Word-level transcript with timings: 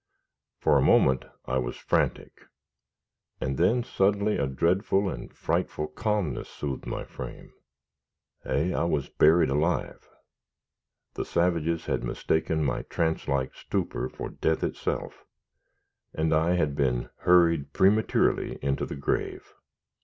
For 0.57 0.79
a 0.79 0.81
moment 0.81 1.25
I 1.45 1.59
was 1.59 1.77
frantic, 1.77 2.47
and 3.39 3.55
then 3.55 3.83
suddenly 3.83 4.35
a 4.35 4.47
dreadful 4.47 5.07
and 5.07 5.31
frightful 5.31 5.85
calmness 5.89 6.49
soothed 6.49 6.87
my 6.87 7.03
frame. 7.03 7.53
Ay, 8.43 8.73
I 8.73 8.85
was 8.85 9.09
buried 9.09 9.51
alive! 9.51 10.09
The 11.13 11.23
savages 11.23 11.85
had 11.85 12.03
mistaken 12.03 12.63
my 12.63 12.81
trance 12.81 13.27
like 13.27 13.53
stupor 13.53 14.09
for 14.09 14.29
death 14.29 14.63
itself, 14.63 15.23
and 16.15 16.33
I 16.33 16.55
had 16.55 16.75
been 16.75 17.11
hurried 17.17 17.71
prematurely 17.71 18.57
into 18.63 18.87
the 18.87 18.95
grave. 18.95 19.53